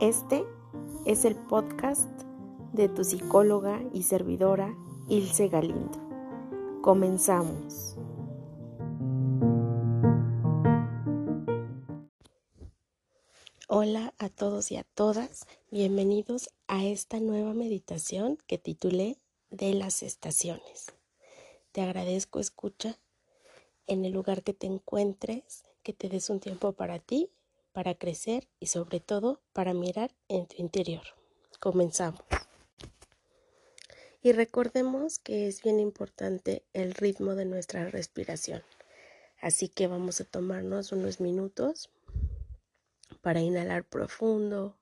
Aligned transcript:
Este 0.00 0.44
es 1.06 1.24
el 1.24 1.34
podcast 1.34 2.10
de 2.74 2.90
tu 2.90 3.02
psicóloga 3.02 3.82
y 3.94 4.02
servidora 4.02 4.76
Ilse 5.08 5.48
Galindo. 5.48 5.98
Comenzamos. 6.82 7.96
Hola 13.68 14.12
a 14.18 14.28
todos 14.28 14.70
y 14.70 14.76
a 14.76 14.84
todas, 14.84 15.46
bienvenidos 15.70 16.50
a 16.66 16.84
esta 16.84 17.18
nueva 17.18 17.54
meditación 17.54 18.36
que 18.46 18.58
titulé 18.58 19.16
de 19.48 19.72
las 19.72 20.02
estaciones. 20.02 20.92
Te 21.72 21.80
agradezco 21.80 22.38
escucha 22.38 22.98
en 23.86 24.04
el 24.04 24.12
lugar 24.12 24.42
que 24.42 24.52
te 24.52 24.66
encuentres, 24.66 25.64
que 25.82 25.94
te 25.94 26.10
des 26.10 26.28
un 26.28 26.40
tiempo 26.40 26.72
para 26.72 26.98
ti 26.98 27.30
para 27.76 27.94
crecer 27.94 28.48
y 28.58 28.68
sobre 28.68 29.00
todo 29.00 29.42
para 29.52 29.74
mirar 29.74 30.10
en 30.28 30.46
tu 30.46 30.56
interior. 30.56 31.02
Comenzamos. 31.60 32.22
Y 34.22 34.32
recordemos 34.32 35.18
que 35.18 35.46
es 35.46 35.62
bien 35.62 35.78
importante 35.78 36.64
el 36.72 36.94
ritmo 36.94 37.34
de 37.34 37.44
nuestra 37.44 37.84
respiración. 37.90 38.62
Así 39.42 39.68
que 39.68 39.88
vamos 39.88 40.22
a 40.22 40.24
tomarnos 40.24 40.90
unos 40.90 41.20
minutos 41.20 41.90
para 43.20 43.40
inhalar 43.42 43.84
profundo, 43.84 44.78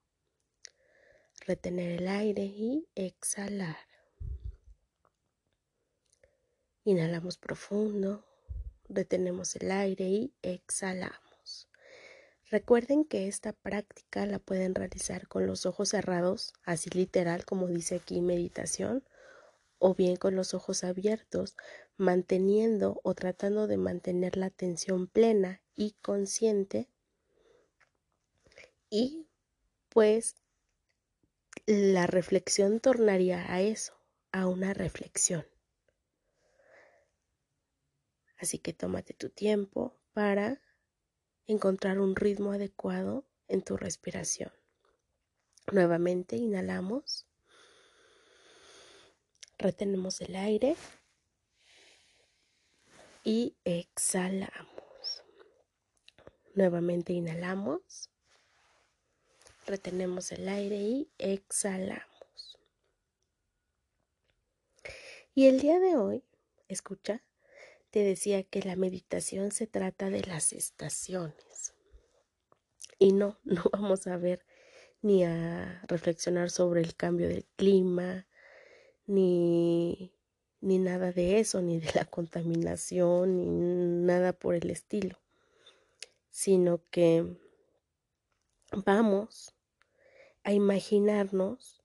retener 1.48 2.00
el 2.00 2.06
aire 2.06 2.44
y 2.44 2.86
exhalar. 2.94 3.76
Inhalamos 6.84 7.38
profundo, 7.38 8.24
retenemos 8.88 9.56
el 9.56 9.72
aire 9.72 10.04
y 10.04 10.32
exhalamos. 10.42 11.23
Recuerden 12.54 13.04
que 13.04 13.26
esta 13.26 13.52
práctica 13.52 14.26
la 14.26 14.38
pueden 14.38 14.76
realizar 14.76 15.26
con 15.26 15.44
los 15.44 15.66
ojos 15.66 15.88
cerrados, 15.88 16.52
así 16.62 16.88
literal 16.90 17.44
como 17.44 17.66
dice 17.66 17.96
aquí 17.96 18.20
meditación, 18.20 19.02
o 19.78 19.96
bien 19.96 20.14
con 20.14 20.36
los 20.36 20.54
ojos 20.54 20.84
abiertos, 20.84 21.56
manteniendo 21.96 23.00
o 23.02 23.12
tratando 23.16 23.66
de 23.66 23.76
mantener 23.76 24.36
la 24.36 24.46
atención 24.46 25.08
plena 25.08 25.62
y 25.74 25.96
consciente. 26.00 26.88
Y 28.88 29.26
pues 29.88 30.36
la 31.66 32.06
reflexión 32.06 32.78
tornaría 32.78 33.52
a 33.52 33.62
eso, 33.62 33.94
a 34.30 34.46
una 34.46 34.74
reflexión. 34.74 35.44
Así 38.38 38.60
que 38.60 38.72
tómate 38.72 39.12
tu 39.12 39.28
tiempo 39.28 39.98
para 40.12 40.60
encontrar 41.46 41.98
un 41.98 42.16
ritmo 42.16 42.52
adecuado 42.52 43.24
en 43.48 43.62
tu 43.62 43.76
respiración. 43.76 44.52
Nuevamente 45.72 46.36
inhalamos, 46.36 47.26
retenemos 49.58 50.20
el 50.20 50.36
aire 50.36 50.76
y 53.22 53.56
exhalamos. 53.64 55.22
Nuevamente 56.54 57.12
inhalamos, 57.12 58.10
retenemos 59.66 60.30
el 60.32 60.48
aire 60.48 60.76
y 60.76 61.08
exhalamos. 61.18 62.58
Y 65.34 65.48
el 65.48 65.60
día 65.60 65.80
de 65.80 65.96
hoy, 65.96 66.22
escucha, 66.68 67.22
te 67.94 68.02
decía 68.02 68.42
que 68.42 68.60
la 68.60 68.74
meditación 68.74 69.52
se 69.52 69.68
trata 69.68 70.10
de 70.10 70.22
las 70.22 70.52
estaciones. 70.52 71.74
Y 72.98 73.12
no, 73.12 73.38
no 73.44 73.62
vamos 73.72 74.08
a 74.08 74.16
ver 74.16 74.44
ni 75.00 75.22
a 75.22 75.80
reflexionar 75.86 76.50
sobre 76.50 76.80
el 76.80 76.96
cambio 76.96 77.28
del 77.28 77.46
clima, 77.54 78.26
ni, 79.06 80.12
ni 80.60 80.80
nada 80.80 81.12
de 81.12 81.38
eso, 81.38 81.62
ni 81.62 81.78
de 81.78 81.92
la 81.94 82.04
contaminación, 82.04 83.36
ni 83.36 83.46
nada 84.04 84.32
por 84.32 84.56
el 84.56 84.70
estilo, 84.70 85.20
sino 86.30 86.82
que 86.90 87.38
vamos 88.72 89.54
a 90.42 90.52
imaginarnos 90.52 91.80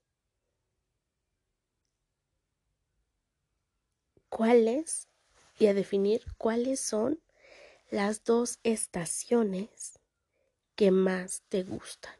cuáles 4.28 5.09
y 5.60 5.66
a 5.66 5.74
definir 5.74 6.22
cuáles 6.38 6.80
son 6.80 7.20
las 7.90 8.24
dos 8.24 8.58
estaciones 8.62 10.00
que 10.74 10.90
más 10.90 11.42
te 11.50 11.64
gustan. 11.64 12.14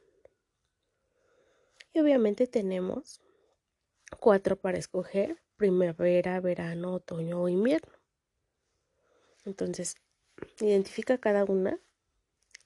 Y 1.95 2.01
obviamente 2.01 2.47
tenemos 2.47 3.23
cuatro 4.21 4.57
para 4.57 4.77
escoger, 4.77 5.43
primavera, 5.57 6.39
verano, 6.41 6.93
otoño 6.93 7.41
o 7.41 7.49
invierno. 7.49 7.95
Entonces, 9.47 9.97
identifica 10.61 11.17
cada 11.17 11.45
una 11.45 11.81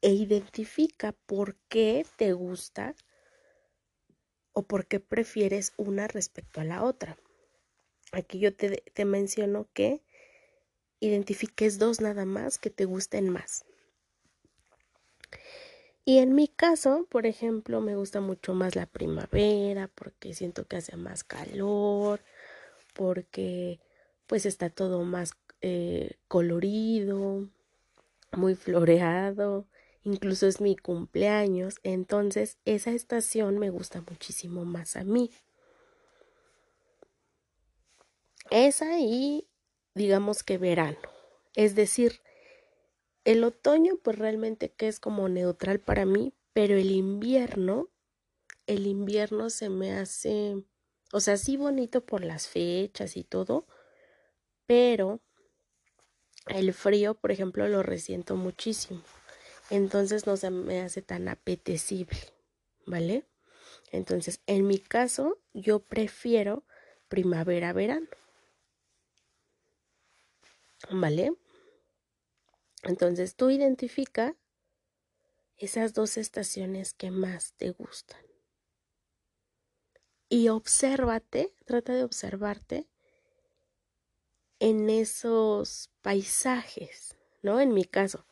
e 0.03 0.11
identifica 0.11 1.13
por 1.27 1.55
qué 1.69 2.05
te 2.17 2.33
gusta 2.33 2.97
o 4.53 4.65
por 4.65 4.87
qué 4.87 4.99
prefieres 4.99 5.73
una 5.77 6.09
respecto 6.09 6.61
a 6.61 6.65
la 6.65 6.83
otra. 6.83 7.17
Aquí 8.11 8.41
yo 8.41 8.57
te, 8.57 8.83
te 8.93 9.05
menciono 9.05 9.69
que 9.73 10.03
identifiques 11.07 11.79
dos 11.79 12.01
nada 12.01 12.25
más 12.25 12.59
que 12.59 12.71
te 12.71 12.85
gusten 12.85 13.29
más. 13.29 13.65
Y 16.07 16.19
en 16.19 16.35
mi 16.35 16.49
caso, 16.49 17.07
por 17.11 17.27
ejemplo, 17.27 17.81
me 17.81 17.97
gusta 17.97 18.21
mucho 18.21 18.53
más 18.53 18.77
la 18.77 18.87
primavera 18.87 19.89
porque 19.95 20.35
siento 20.35 20.67
que 20.67 20.77
hace 20.77 20.97
más 20.97 21.25
calor, 21.25 22.21
porque 22.95 23.81
pues 24.27 24.45
está 24.45 24.69
todo 24.69 25.03
más 25.03 25.33
eh, 25.63 26.17
colorido, 26.29 27.49
muy 28.33 28.55
floreado, 28.55 29.67
incluso 30.03 30.47
es 30.47 30.61
mi 30.61 30.77
cumpleaños, 30.77 31.77
entonces 31.83 32.59
esa 32.67 32.91
estación 32.91 33.59
me 33.59 33.71
gusta 33.71 34.03
muchísimo 34.03 34.65
más 34.67 34.97
a 34.97 35.05
mí. 35.05 35.31
Esa 38.51 39.01
y 39.01 39.47
digamos 39.95 40.43
que 40.43 40.59
verano. 40.59 40.99
Es 41.55 41.75
decir, 41.75 42.21
el 43.25 43.45
otoño 43.45 43.99
pues 44.03 44.19
realmente 44.19 44.73
que 44.73 44.89
es 44.89 45.01
como 45.01 45.29
neutral 45.29 45.81
para 45.81 46.05
mí, 46.05 46.35
pero 46.53 46.77
el 46.77 46.91
invierno, 46.91 47.89
el 48.67 48.87
invierno 48.87 49.51
se 49.51 49.71
me 49.71 49.93
hace, 49.93 50.63
o 51.13 51.21
sea, 51.21 51.37
sí 51.37 51.57
bonito 51.57 52.05
por 52.05 52.25
las 52.25 52.49
fechas 52.49 53.17
y 53.17 53.25
todo, 53.25 53.67
pero 54.67 55.21
el 56.49 56.73
frío, 56.75 57.15
por 57.15 57.33
ejemplo, 57.33 57.67
lo 57.69 57.83
resiento 57.83 58.37
muchísimo. 58.37 59.03
Entonces 59.71 60.27
no 60.27 60.37
se 60.37 60.51
me 60.51 60.83
hace 60.83 61.01
tan 61.01 61.29
apetecible, 61.29 62.19
¿vale? 62.87 63.25
Entonces, 63.93 64.41
en 64.47 64.67
mi 64.67 64.79
caso, 64.79 65.39
yo 65.55 65.79
prefiero 65.81 66.65
primavera-verano. 67.09 68.09
¿Vale? 70.91 71.33
Entonces 72.83 73.37
tú 73.37 73.51
identifica 73.51 74.37
esas 75.57 75.95
dos 75.95 76.17
estaciones 76.17 76.93
que 76.93 77.11
más 77.11 77.55
te 77.55 77.71
gustan. 77.71 78.21
Y 80.29 80.49
obsérvate, 80.49 81.55
trata 81.65 81.95
de 81.95 82.05
observarte 82.05 82.89
en 84.59 84.91
esos 84.91 85.91
paisajes, 86.03 87.17
¿no? 87.43 87.61
En 87.61 87.73
mi 87.73 87.85
caso, 87.85 88.27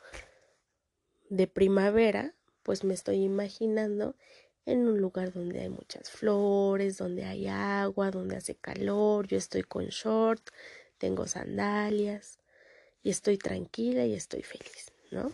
de 1.28 1.46
primavera, 1.46 2.34
pues 2.62 2.84
me 2.84 2.94
estoy 2.94 3.22
imaginando 3.22 4.16
en 4.64 4.86
un 4.88 5.00
lugar 5.00 5.32
donde 5.32 5.60
hay 5.60 5.68
muchas 5.68 6.10
flores, 6.10 6.98
donde 6.98 7.24
hay 7.24 7.48
agua, 7.48 8.10
donde 8.10 8.36
hace 8.36 8.54
calor, 8.54 9.26
yo 9.26 9.36
estoy 9.36 9.62
con 9.62 9.86
short, 9.86 10.42
tengo 10.98 11.26
sandalias, 11.26 12.38
y 13.02 13.10
estoy 13.10 13.38
tranquila 13.38 14.06
y 14.06 14.14
estoy 14.14 14.42
feliz, 14.42 14.92
¿no? 15.10 15.32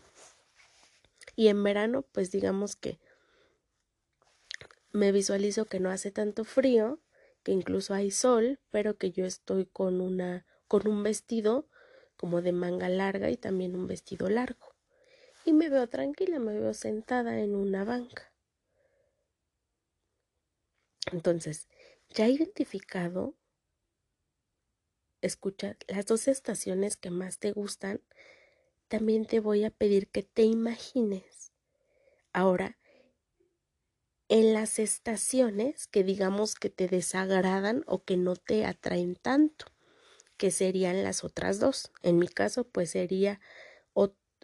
Y 1.36 1.48
en 1.48 1.62
verano, 1.62 2.02
pues 2.02 2.30
digamos 2.30 2.76
que 2.76 2.98
me 4.92 5.12
visualizo 5.12 5.66
que 5.66 5.80
no 5.80 5.90
hace 5.90 6.10
tanto 6.10 6.44
frío, 6.44 7.00
que 7.42 7.52
incluso 7.52 7.94
hay 7.94 8.10
sol, 8.10 8.58
pero 8.70 8.96
que 8.96 9.12
yo 9.12 9.24
estoy 9.24 9.66
con 9.66 10.00
una 10.00 10.46
con 10.66 10.86
un 10.86 11.02
vestido 11.02 11.66
como 12.16 12.42
de 12.42 12.52
manga 12.52 12.88
larga 12.88 13.30
y 13.30 13.36
también 13.36 13.74
un 13.74 13.86
vestido 13.86 14.28
largo. 14.28 14.74
Y 15.44 15.52
me 15.52 15.70
veo 15.70 15.88
tranquila, 15.88 16.38
me 16.38 16.58
veo 16.58 16.74
sentada 16.74 17.40
en 17.40 17.54
una 17.54 17.84
banca. 17.84 18.34
Entonces, 21.10 21.68
ya 22.10 22.28
identificado 22.28 23.34
escucha 25.22 25.76
las 25.88 26.06
dos 26.06 26.28
estaciones 26.28 26.96
que 26.96 27.10
más 27.10 27.38
te 27.38 27.52
gustan, 27.52 28.00
también 28.88 29.26
te 29.26 29.40
voy 29.40 29.64
a 29.64 29.70
pedir 29.70 30.08
que 30.08 30.22
te 30.22 30.42
imagines 30.44 31.52
ahora 32.32 32.78
en 34.28 34.52
las 34.52 34.78
estaciones 34.78 35.86
que 35.86 36.04
digamos 36.04 36.54
que 36.54 36.70
te 36.70 36.86
desagradan 36.88 37.82
o 37.86 38.04
que 38.04 38.16
no 38.16 38.36
te 38.36 38.66
atraen 38.66 39.16
tanto, 39.16 39.66
que 40.36 40.50
serían 40.50 41.02
las 41.02 41.24
otras 41.24 41.60
dos. 41.60 41.92
En 42.02 42.18
mi 42.18 42.28
caso, 42.28 42.64
pues 42.68 42.90
sería 42.90 43.40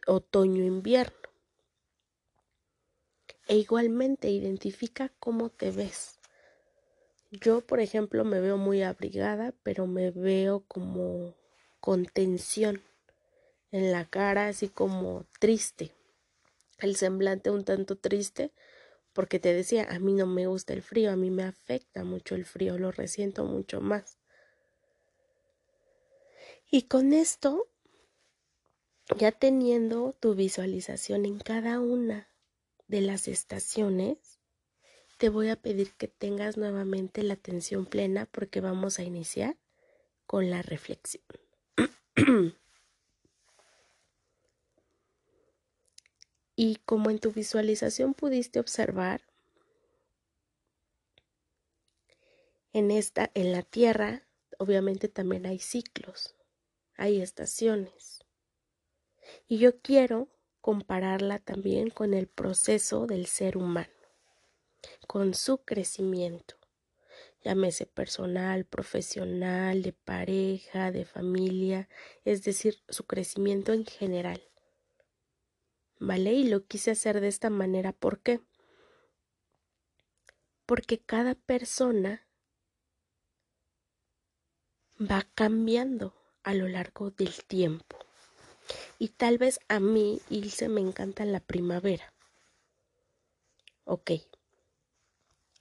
otoño-invierno. 0.06 1.14
E 3.46 3.56
igualmente 3.56 4.30
identifica 4.30 5.12
cómo 5.18 5.48
te 5.50 5.70
ves. 5.70 6.13
Yo, 7.40 7.62
por 7.62 7.80
ejemplo, 7.80 8.24
me 8.24 8.40
veo 8.40 8.56
muy 8.56 8.82
abrigada, 8.82 9.54
pero 9.64 9.88
me 9.88 10.12
veo 10.12 10.64
como 10.68 11.34
con 11.80 12.06
tensión 12.06 12.80
en 13.72 13.90
la 13.90 14.04
cara, 14.04 14.46
así 14.46 14.68
como 14.68 15.26
triste. 15.40 15.90
El 16.78 16.94
semblante 16.94 17.50
un 17.50 17.64
tanto 17.64 17.96
triste, 17.96 18.52
porque 19.12 19.40
te 19.40 19.52
decía, 19.52 19.84
a 19.90 19.98
mí 19.98 20.12
no 20.12 20.26
me 20.26 20.46
gusta 20.46 20.74
el 20.74 20.82
frío, 20.82 21.10
a 21.10 21.16
mí 21.16 21.30
me 21.30 21.42
afecta 21.42 22.04
mucho 22.04 22.36
el 22.36 22.44
frío, 22.44 22.78
lo 22.78 22.92
resiento 22.92 23.44
mucho 23.44 23.80
más. 23.80 24.16
Y 26.70 26.82
con 26.82 27.12
esto, 27.12 27.66
ya 29.16 29.32
teniendo 29.32 30.12
tu 30.12 30.36
visualización 30.36 31.26
en 31.26 31.38
cada 31.38 31.80
una 31.80 32.28
de 32.86 33.00
las 33.00 33.26
estaciones, 33.26 34.33
te 35.18 35.28
voy 35.28 35.48
a 35.48 35.56
pedir 35.56 35.92
que 35.94 36.08
tengas 36.08 36.56
nuevamente 36.56 37.22
la 37.22 37.34
atención 37.34 37.86
plena 37.86 38.26
porque 38.26 38.60
vamos 38.60 38.98
a 38.98 39.02
iniciar 39.02 39.56
con 40.26 40.50
la 40.50 40.62
reflexión. 40.62 41.24
y 46.56 46.76
como 46.84 47.10
en 47.10 47.18
tu 47.18 47.32
visualización 47.32 48.14
pudiste 48.14 48.60
observar, 48.60 49.22
en 52.74 52.90
esta, 52.90 53.30
en 53.34 53.52
la 53.52 53.62
Tierra, 53.62 54.26
obviamente 54.58 55.08
también 55.08 55.46
hay 55.46 55.60
ciclos, 55.60 56.34
hay 56.96 57.22
estaciones. 57.22 58.24
Y 59.46 59.58
yo 59.58 59.80
quiero 59.80 60.28
compararla 60.60 61.38
también 61.38 61.90
con 61.90 62.14
el 62.14 62.26
proceso 62.26 63.06
del 63.06 63.26
ser 63.26 63.56
humano, 63.56 63.93
con 65.06 65.34
su 65.34 65.58
crecimiento, 65.58 66.56
llámese 67.42 67.86
personal, 67.86 68.64
profesional, 68.64 69.82
de 69.82 69.92
pareja, 69.92 70.90
de 70.90 71.04
familia, 71.04 71.88
es 72.24 72.42
decir, 72.44 72.82
su 72.88 73.04
crecimiento 73.04 73.72
en 73.72 73.84
general. 73.84 74.42
¿Vale? 75.98 76.32
Y 76.32 76.48
lo 76.48 76.66
quise 76.66 76.90
hacer 76.90 77.20
de 77.20 77.28
esta 77.28 77.50
manera, 77.50 77.92
¿por 77.92 78.20
qué? 78.20 78.40
Porque 80.66 80.98
cada 80.98 81.34
persona 81.34 82.26
va 85.00 85.26
cambiando 85.34 86.14
a 86.42 86.54
lo 86.54 86.68
largo 86.68 87.10
del 87.10 87.44
tiempo. 87.44 87.98
Y 88.98 89.08
tal 89.08 89.38
vez 89.38 89.60
a 89.68 89.80
mí, 89.80 90.20
Ilse, 90.30 90.68
me 90.68 90.80
encanta 90.80 91.24
la 91.24 91.40
primavera. 91.40 92.12
Ok. 93.84 94.12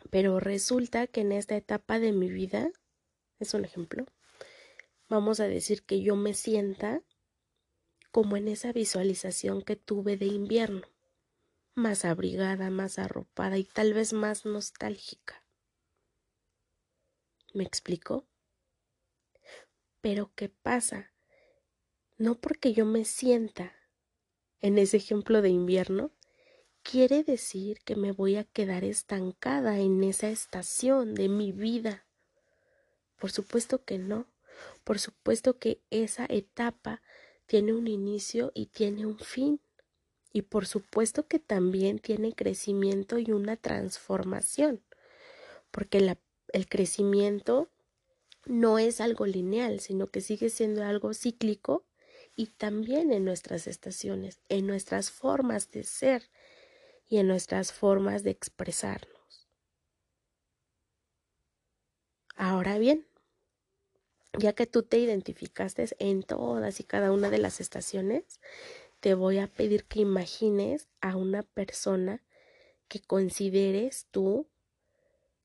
Pero 0.10 0.40
resulta 0.40 1.08
que 1.08 1.22
en 1.22 1.32
esta 1.32 1.56
etapa 1.56 2.00
de 2.00 2.12
mi 2.12 2.30
vida, 2.30 2.72
es 3.40 3.54
un 3.54 3.66
ejemplo, 3.66 4.06
vamos 5.10 5.40
a 5.40 5.48
decir 5.48 5.84
que 5.84 6.02
yo 6.02 6.16
me 6.16 6.34
sienta 6.34 7.04
como 8.12 8.38
en 8.38 8.48
esa 8.48 8.72
visualización 8.72 9.64
que 9.64 9.76
tuve 9.76 10.18
de 10.18 10.28
invierno, 10.28 10.88
más 11.74 12.06
abrigada, 12.06 12.70
más 12.70 13.00
arropada 13.00 13.58
y 13.58 13.64
tal 13.64 13.94
vez 13.94 14.14
más 14.14 14.46
nostálgica. 14.46 15.44
¿Me 17.54 17.64
explico? 17.64 18.28
Pero 20.02 20.32
¿qué 20.36 20.50
pasa? 20.50 21.14
No 22.18 22.40
porque 22.40 22.74
yo 22.74 22.86
me 22.86 23.06
sienta 23.06 23.74
en 24.60 24.78
ese 24.78 24.98
ejemplo 24.98 25.42
de 25.42 25.50
invierno, 25.50 26.12
quiere 26.84 27.24
decir 27.24 27.80
que 27.86 27.96
me 27.96 28.12
voy 28.12 28.36
a 28.36 28.44
quedar 28.44 28.84
estancada 28.84 29.80
en 29.80 30.04
esa 30.04 30.30
estación 30.30 31.16
de 31.16 31.30
mi 31.30 31.52
vida. 31.52 32.06
Por 33.20 33.32
supuesto 33.32 33.84
que 33.84 33.98
no. 33.98 34.28
Por 34.84 35.00
supuesto 35.00 35.58
que 35.58 35.82
esa 35.90 36.26
etapa 36.30 37.02
tiene 37.46 37.74
un 37.74 37.88
inicio 37.88 38.52
y 38.54 38.68
tiene 38.68 39.06
un 39.06 39.18
fin. 39.18 39.60
Y 40.32 40.44
por 40.44 40.66
supuesto 40.66 41.28
que 41.28 41.40
también 41.40 42.00
tiene 42.00 42.34
crecimiento 42.34 43.18
y 43.18 43.32
una 43.32 43.56
transformación. 43.56 44.84
Porque 45.72 46.18
el 46.50 46.68
crecimiento 46.68 47.70
no 48.46 48.78
es 48.78 49.00
algo 49.00 49.26
lineal, 49.26 49.80
sino 49.80 50.08
que 50.08 50.22
sigue 50.22 50.50
siendo 50.50 50.84
algo 50.84 51.14
cíclico 51.14 51.86
y 52.36 52.48
también 52.48 53.14
en 53.14 53.26
nuestras 53.26 53.68
estaciones, 53.68 54.40
en 54.50 54.68
nuestras 54.68 55.12
formas 55.12 55.72
de 55.72 55.84
ser 55.84 56.30
y 57.08 57.18
en 57.18 57.28
nuestras 57.28 57.72
formas 57.72 58.24
de 58.24 58.32
expresarnos. 58.32 59.48
Ahora 62.36 62.78
bien, 62.78 63.06
ya 64.38 64.54
que 64.54 64.66
tú 64.66 64.84
te 64.84 64.98
identificaste 64.98 65.88
en 66.00 66.24
todas 66.24 66.80
y 66.80 66.84
cada 66.84 67.12
una 67.12 67.30
de 67.30 67.38
las 67.38 67.60
estaciones, 67.60 68.40
te 69.00 69.14
voy 69.14 69.38
a 69.38 69.48
pedir 69.48 69.86
que 69.86 70.00
imagines 70.00 70.88
a 71.02 71.16
una 71.16 71.44
persona 71.44 72.24
que 72.88 73.02
consideres 73.02 74.08
tú 74.12 74.48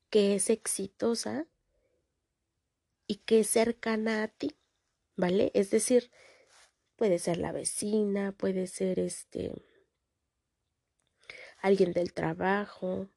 que 0.09 0.35
es 0.35 0.49
exitosa 0.49 1.45
y 3.05 3.17
que 3.17 3.41
es 3.41 3.49
cercana 3.49 4.23
a 4.23 4.27
ti, 4.27 4.55
¿vale? 5.15 5.51
Es 5.53 5.69
decir, 5.69 6.09
Puede 6.99 7.17
ser 7.17 7.37
la 7.37 7.53
vecina, 7.53 8.33
puede 8.33 8.67
ser 8.67 8.99
este 8.99 9.53
alguien 11.61 11.93
del 11.93 12.13
trabajo, 12.13 13.07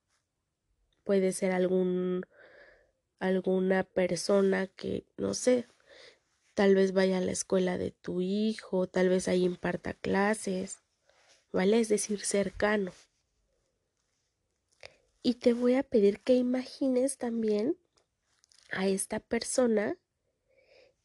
puede 1.05 1.33
ser 1.33 1.53
algún 1.53 2.25
alguna 3.19 3.85
persona 3.85 4.67
que 4.67 5.07
no 5.17 5.35
sé, 5.35 5.69
tal 6.55 6.75
vez 6.75 6.93
vaya 6.93 7.19
a 7.19 7.21
la 7.21 7.33
escuela 7.33 7.79
de 7.79 7.93
tu 7.93 8.21
hijo, 8.21 8.89
tal 8.89 9.09
vez 9.09 9.29
ahí 9.29 9.45
imparta 9.45 9.95
clases, 9.95 10.83
¿vale? 11.53 11.79
Es 11.79 11.89
decir, 11.89 12.21
cercano. 12.21 12.93
Y 15.23 15.35
te 15.35 15.53
voy 15.53 15.75
a 15.75 15.85
pedir 15.85 16.21
que 16.21 16.35
imagines 16.35 17.17
también 17.17 17.77
a 18.73 18.89
esta 18.89 19.21
persona 19.21 19.97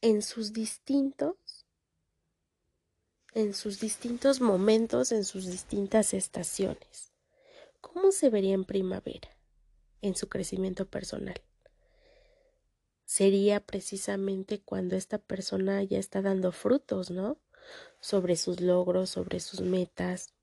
en 0.02 0.24
sus 0.24 0.54
distintos 0.54 1.36
en 3.38 3.54
sus 3.54 3.80
distintos 3.80 4.42
momentos, 4.42 5.12
en 5.12 5.24
sus 5.24 5.46
distintas 5.46 6.16
estaciones. 6.16 7.12
¿Cómo 8.00 8.12
se 8.12 8.30
vería 8.30 8.54
en 8.54 8.64
primavera, 8.64 9.28
en 10.04 10.16
su 10.16 10.30
crecimiento 10.30 10.86
personal? 10.86 11.42
Sería 13.06 13.60
precisamente 13.60 14.62
cuando 14.62 14.96
esta 14.96 15.18
persona 15.18 15.82
ya 15.82 15.98
está 15.98 16.22
dando 16.22 16.52
frutos, 16.52 17.10
¿no? 17.10 17.40
Sobre 18.00 18.36
sus 18.36 18.62
logros, 18.62 19.10
sobre 19.10 19.40
sus 19.40 19.62
metas, 19.62 20.36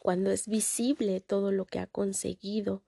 cuando 0.00 0.32
es 0.32 0.48
visible 0.48 1.20
todo 1.20 1.52
lo 1.52 1.66
que 1.66 1.78
ha 1.78 1.86
conseguido 1.86 2.82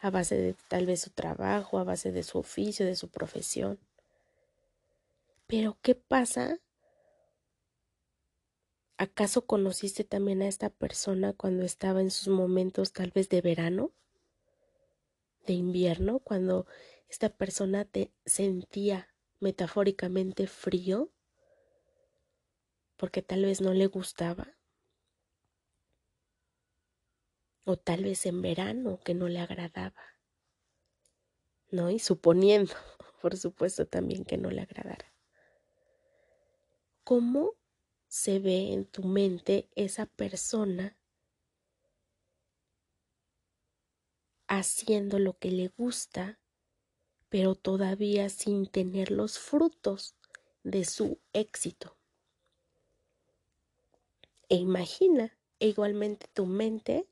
a 0.00 0.10
base 0.10 0.34
de 0.34 0.56
tal 0.66 0.84
vez 0.84 1.02
su 1.02 1.10
trabajo, 1.10 1.78
a 1.78 1.84
base 1.84 2.10
de 2.10 2.24
su 2.24 2.38
oficio, 2.38 2.84
de 2.84 2.96
su 2.96 3.08
profesión. 3.08 3.78
Pero 5.46 5.78
¿qué 5.80 5.94
pasa 5.94 6.58
¿Acaso 9.00 9.46
conociste 9.46 10.02
también 10.02 10.42
a 10.42 10.48
esta 10.48 10.70
persona 10.70 11.32
cuando 11.32 11.64
estaba 11.64 12.00
en 12.00 12.10
sus 12.10 12.26
momentos 12.26 12.92
tal 12.92 13.12
vez 13.12 13.28
de 13.28 13.40
verano? 13.40 13.92
¿De 15.46 15.52
invierno? 15.52 16.18
Cuando 16.18 16.66
esta 17.08 17.28
persona 17.28 17.84
te 17.84 18.12
sentía 18.26 19.14
metafóricamente 19.38 20.48
frío? 20.48 21.12
Porque 22.96 23.22
tal 23.22 23.44
vez 23.44 23.60
no 23.60 23.72
le 23.72 23.86
gustaba. 23.86 24.48
O 27.62 27.76
tal 27.76 28.02
vez 28.02 28.26
en 28.26 28.42
verano 28.42 28.98
que 29.04 29.14
no 29.14 29.28
le 29.28 29.38
agradaba. 29.38 30.02
¿No? 31.70 31.88
Y 31.92 32.00
suponiendo, 32.00 32.74
por 33.22 33.36
supuesto, 33.36 33.86
también 33.86 34.24
que 34.24 34.38
no 34.38 34.50
le 34.50 34.62
agradara. 34.62 35.14
¿Cómo 37.04 37.54
se 38.08 38.38
ve 38.38 38.72
en 38.72 38.86
tu 38.86 39.04
mente 39.04 39.68
esa 39.74 40.06
persona 40.06 40.96
haciendo 44.48 45.18
lo 45.18 45.38
que 45.38 45.50
le 45.50 45.68
gusta, 45.68 46.40
pero 47.28 47.54
todavía 47.54 48.30
sin 48.30 48.66
tener 48.66 49.10
los 49.10 49.38
frutos 49.38 50.16
de 50.64 50.84
su 50.84 51.20
éxito. 51.34 51.96
E 54.48 54.56
imagina, 54.56 55.36
e 55.60 55.68
igualmente 55.68 56.26
tu 56.32 56.46
mente 56.46 57.06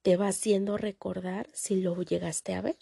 te 0.00 0.16
va 0.16 0.28
haciendo 0.28 0.78
recordar 0.78 1.50
si 1.52 1.82
lo 1.82 2.00
llegaste 2.02 2.54
a 2.54 2.62
ver. 2.62 2.78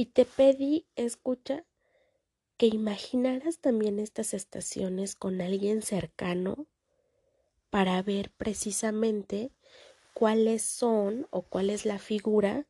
Y 0.00 0.06
te 0.06 0.24
pedí, 0.24 0.86
escucha, 0.96 1.66
que 2.56 2.68
imaginaras 2.68 3.58
también 3.58 3.98
estas 3.98 4.32
estaciones 4.32 5.14
con 5.14 5.42
alguien 5.42 5.82
cercano 5.82 6.66
para 7.68 8.00
ver 8.00 8.30
precisamente 8.30 9.52
cuáles 10.14 10.62
son 10.62 11.26
o 11.28 11.42
cuál 11.42 11.68
es 11.68 11.84
la 11.84 11.98
figura 11.98 12.66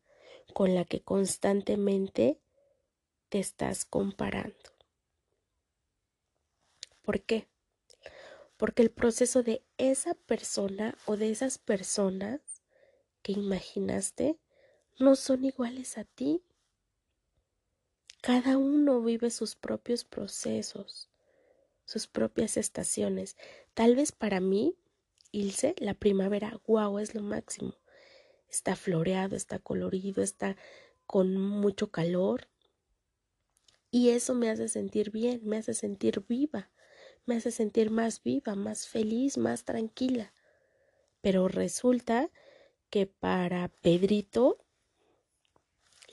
con 0.53 0.75
la 0.75 0.83
que 0.83 1.03
constantemente 1.03 2.41
te 3.29 3.39
estás 3.39 3.85
comparando. 3.85 4.75
¿Por 7.01 7.21
qué? 7.21 7.47
Porque 8.57 8.83
el 8.83 8.91
proceso 8.91 9.41
de 9.41 9.63
esa 9.77 10.15
persona 10.15 10.97
o 11.05 11.15
de 11.15 11.31
esas 11.31 11.59
personas 11.59 12.41
que 13.21 13.31
imaginaste 13.31 14.37
no 14.99 15.15
son 15.15 15.45
iguales 15.45 15.97
a 15.97 16.03
ti. 16.03 16.43
Cada 18.21 18.55
uno 18.55 19.01
vive 19.01 19.31
sus 19.31 19.55
propios 19.55 20.03
procesos, 20.05 21.09
sus 21.85 22.05
propias 22.05 22.55
estaciones. 22.55 23.35
Tal 23.73 23.95
vez 23.95 24.11
para 24.11 24.39
mí, 24.39 24.75
Ilse, 25.31 25.73
la 25.79 25.95
primavera, 25.95 26.61
guau, 26.67 26.99
es 26.99 27.15
lo 27.15 27.23
máximo. 27.23 27.73
Está 28.47 28.75
floreado, 28.75 29.35
está 29.35 29.57
colorido, 29.57 30.21
está 30.21 30.55
con 31.07 31.35
mucho 31.35 31.89
calor. 31.89 32.47
Y 33.89 34.09
eso 34.09 34.35
me 34.35 34.51
hace 34.51 34.67
sentir 34.67 35.09
bien, 35.09 35.41
me 35.43 35.57
hace 35.57 35.73
sentir 35.73 36.23
viva, 36.27 36.69
me 37.25 37.37
hace 37.37 37.49
sentir 37.49 37.89
más 37.89 38.21
viva, 38.21 38.53
más 38.53 38.87
feliz, 38.87 39.39
más 39.39 39.65
tranquila. 39.65 40.31
Pero 41.21 41.47
resulta 41.47 42.29
que 42.91 43.07
para 43.07 43.69
Pedrito 43.69 44.63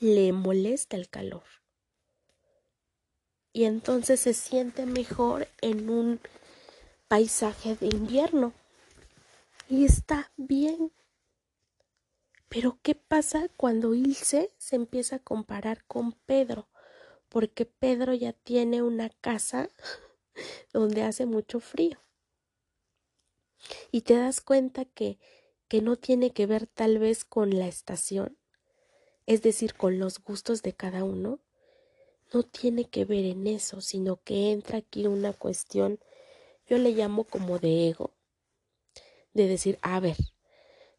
le 0.00 0.33
molesta 0.33 0.97
el 0.97 1.11
calor 1.11 1.58
y 3.59 3.65
entonces 3.65 4.21
se 4.21 4.35
siente 4.35 4.87
mejor 4.87 5.49
en 5.62 5.91
un 5.91 6.21
paisaje 7.09 7.75
de 7.75 7.88
invierno. 7.88 8.53
Y 9.69 9.85
está 9.85 10.31
bien. 10.37 10.93
Pero 12.49 12.79
¿qué 12.83 12.95
pasa 12.95 13.49
cuando 13.57 13.95
Ilse 13.95 14.55
se 14.59 14.77
empieza 14.77 15.17
a 15.17 15.19
comparar 15.19 15.85
con 15.87 16.12
Pedro? 16.12 16.69
Porque 17.29 17.65
Pedro 17.65 18.15
ya 18.15 18.33
tiene 18.33 18.81
una 18.81 19.11
casa 19.11 19.69
donde 20.73 21.03
hace 21.03 21.27
mucho 21.27 21.59
frío. 21.59 21.99
Y 23.91 24.03
te 24.03 24.15
das 24.15 24.41
cuenta 24.41 24.85
que, 24.85 25.19
que 25.67 25.83
no 25.83 25.97
tiene 25.97 26.31
que 26.31 26.47
ver 26.47 26.69
tal 26.69 27.00
vez 27.00 27.25
con 27.25 27.59
la 27.59 27.67
estación, 27.67 28.38
es 29.27 29.43
decir, 29.43 29.75
con 29.75 29.99
los 29.99 30.21
gustos 30.21 30.62
de 30.62 30.75
cada 30.75 31.03
uno, 31.03 31.41
no 32.32 32.42
tiene 32.42 32.85
que 32.85 33.04
ver 33.04 33.25
en 33.25 33.47
eso, 33.47 33.80
sino 33.80 34.23
que 34.23 34.52
entra 34.52 34.78
aquí 34.78 35.06
una 35.06 35.32
cuestión, 35.32 35.99
yo 36.66 36.78
le 36.78 36.92
llamo 36.92 37.25
como 37.25 37.58
de 37.58 37.88
ego, 37.88 38.12
de 39.32 39.47
decir, 39.47 39.78
a 39.82 40.00
ver, 40.00 40.16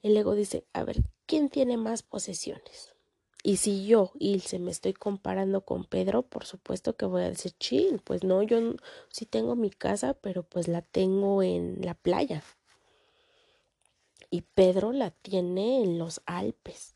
el 0.01 0.15
ego 0.17 0.33
dice, 0.35 0.65
a 0.73 0.83
ver, 0.83 1.03
¿quién 1.25 1.49
tiene 1.49 1.77
más 1.77 2.03
posesiones? 2.03 2.93
Y 3.41 3.57
si 3.57 3.85
yo, 3.85 4.11
Ilse, 4.19 4.59
me 4.59 4.71
estoy 4.71 4.93
comparando 4.93 5.61
con 5.61 5.85
Pedro, 5.85 6.23
por 6.23 6.45
supuesto 6.45 6.97
que 6.97 7.05
voy 7.05 7.23
a 7.23 7.29
decir, 7.29 7.53
chin, 7.57 7.99
pues 8.03 8.23
no, 8.23 8.43
yo 8.43 8.75
sí 9.09 9.25
tengo 9.25 9.55
mi 9.55 9.69
casa, 9.69 10.13
pero 10.13 10.43
pues 10.43 10.67
la 10.67 10.81
tengo 10.81 11.41
en 11.41 11.79
la 11.81 11.93
playa. 11.93 12.43
Y 14.29 14.41
Pedro 14.41 14.91
la 14.91 15.11
tiene 15.11 15.81
en 15.81 15.97
los 15.97 16.21
Alpes. 16.25 16.95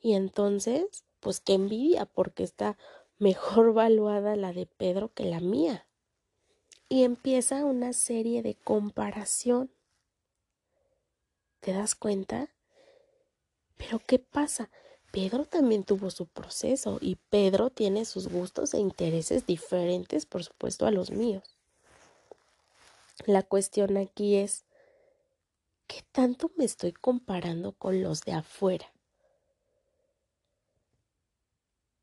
Y 0.00 0.14
entonces, 0.14 1.04
pues 1.18 1.40
qué 1.40 1.54
envidia, 1.54 2.06
porque 2.06 2.44
está 2.44 2.78
mejor 3.18 3.72
valuada 3.72 4.36
la 4.36 4.52
de 4.52 4.66
Pedro 4.66 5.12
que 5.12 5.24
la 5.24 5.40
mía. 5.40 5.86
Y 6.88 7.04
empieza 7.04 7.64
una 7.64 7.92
serie 7.92 8.42
de 8.42 8.54
comparación. 8.54 9.70
¿Te 11.60 11.72
das 11.72 11.94
cuenta? 11.94 12.48
Pero 13.76 14.00
¿qué 14.04 14.18
pasa? 14.18 14.70
Pedro 15.10 15.44
también 15.44 15.84
tuvo 15.84 16.10
su 16.10 16.26
proceso 16.26 16.98
y 17.00 17.16
Pedro 17.30 17.70
tiene 17.70 18.04
sus 18.04 18.28
gustos 18.28 18.74
e 18.74 18.78
intereses 18.78 19.46
diferentes, 19.46 20.26
por 20.26 20.44
supuesto, 20.44 20.86
a 20.86 20.90
los 20.90 21.10
míos. 21.10 21.56
La 23.26 23.42
cuestión 23.42 23.96
aquí 23.96 24.36
es, 24.36 24.64
¿qué 25.86 26.04
tanto 26.12 26.50
me 26.56 26.64
estoy 26.64 26.92
comparando 26.92 27.72
con 27.72 28.02
los 28.02 28.22
de 28.22 28.32
afuera? 28.32 28.92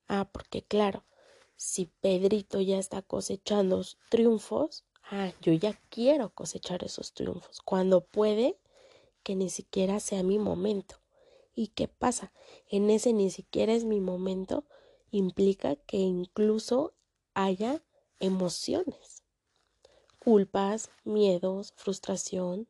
Ah, 0.07 0.29
porque 0.31 0.63
claro, 0.63 1.05
si 1.55 1.85
Pedrito 2.01 2.61
ya 2.61 2.77
está 2.77 3.01
cosechando 3.01 3.83
triunfos, 4.09 4.85
ah, 5.09 5.31
yo 5.41 5.53
ya 5.53 5.79
quiero 5.89 6.29
cosechar 6.33 6.83
esos 6.83 7.13
triunfos. 7.13 7.61
Cuando 7.61 8.05
puede, 8.05 8.59
que 9.23 9.35
ni 9.35 9.49
siquiera 9.49 9.99
sea 9.99 10.23
mi 10.23 10.37
momento. 10.37 11.01
¿Y 11.55 11.69
qué 11.69 11.87
pasa? 11.87 12.33
En 12.69 12.89
ese 12.89 13.13
ni 13.13 13.31
siquiera 13.31 13.73
es 13.73 13.85
mi 13.85 14.01
momento, 14.01 14.65
implica 15.09 15.75
que 15.75 15.97
incluso 15.97 16.93
haya 17.33 17.83
emociones, 18.19 19.23
culpas, 20.19 20.89
miedos, 21.03 21.73
frustración, 21.75 22.67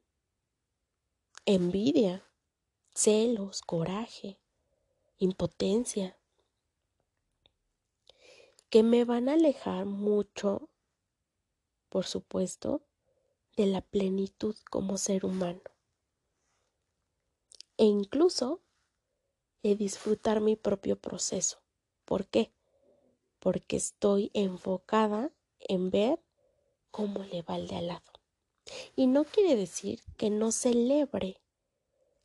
envidia, 1.46 2.24
celos, 2.94 3.62
coraje, 3.62 4.40
impotencia 5.18 6.18
que 8.76 8.84
me 8.84 9.06
van 9.06 9.30
a 9.30 9.36
alejar 9.36 9.86
mucho, 9.86 10.68
por 11.88 12.06
supuesto, 12.06 12.82
de 13.56 13.68
la 13.68 13.80
plenitud 13.80 14.54
como 14.70 14.98
ser 14.98 15.26
humano. 15.26 15.62
E 17.78 17.86
incluso 17.86 18.60
de 19.64 19.78
disfrutar 19.78 20.42
mi 20.42 20.58
propio 20.58 20.98
proceso. 20.98 21.60
¿Por 22.04 22.28
qué? 22.28 22.52
Porque 23.40 23.78
estoy 23.78 24.30
enfocada 24.34 25.32
en 25.58 25.90
ver 25.90 26.22
cómo 26.92 27.24
le 27.24 27.44
va 27.44 27.54
al 27.54 27.68
lado. 27.68 28.12
Y 28.98 29.08
no 29.08 29.24
quiere 29.24 29.56
decir 29.56 30.02
que 30.18 30.30
no 30.30 30.52
celebre 30.52 31.40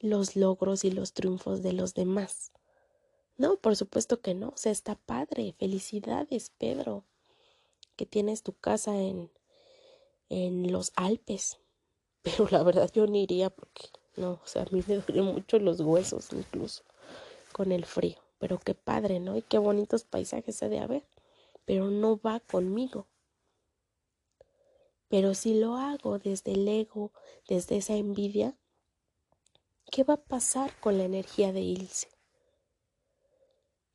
los 0.01 0.35
logros 0.35 0.85
y 0.85 0.91
los 0.91 1.13
triunfos 1.13 1.63
de 1.63 1.75
los 1.75 1.95
demás. 1.95 2.51
No, 3.41 3.57
por 3.57 3.75
supuesto 3.75 4.21
que 4.21 4.35
no. 4.35 4.51
O 4.51 4.57
sea, 4.59 4.71
está 4.71 4.97
padre. 4.97 5.55
Felicidades, 5.59 6.51
Pedro. 6.59 7.07
Que 7.97 8.05
tienes 8.05 8.43
tu 8.43 8.53
casa 8.53 8.95
en, 9.01 9.31
en 10.29 10.71
los 10.71 10.93
Alpes. 10.95 11.59
Pero 12.23 12.47
la 12.51 12.63
verdad 12.63 12.91
yo 12.93 13.07
ni 13.07 13.23
iría 13.23 13.49
porque 13.49 13.89
no, 14.17 14.33
o 14.33 14.47
sea, 14.47 14.65
a 14.65 14.67
mí 14.71 14.85
me 14.87 14.97
duelen 14.99 15.25
mucho 15.25 15.59
los 15.59 15.81
huesos 15.81 16.29
incluso 16.35 16.83
con 17.53 17.73
el 17.73 17.87
frío. 17.87 18.19
Pero 18.39 18.59
qué 18.59 18.75
padre, 18.75 19.21
¿no? 19.21 19.39
Y 19.39 19.41
qué 19.41 19.57
bonitos 19.57 20.05
paisajes 20.05 20.57
se 20.57 20.69
de 20.69 20.81
haber. 20.81 21.09
Pero 21.65 21.91
no 21.91 22.21
va 22.21 22.41
conmigo. 22.41 23.07
Pero 25.09 25.33
si 25.33 25.59
lo 25.59 25.77
hago 25.77 26.19
desde 26.19 26.53
el 26.53 26.69
ego, 26.69 27.11
desde 27.49 27.79
esa 27.79 27.95
envidia, 27.95 28.59
¿qué 29.91 30.05
va 30.05 30.15
a 30.15 30.25
pasar 30.25 30.79
con 30.79 30.99
la 30.99 31.05
energía 31.05 31.55
de 31.55 31.63
Ilse? 31.63 32.20